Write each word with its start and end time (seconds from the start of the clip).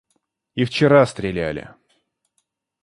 —И 0.55 0.65
вчера 0.65 1.05
стреляли. 1.05 1.69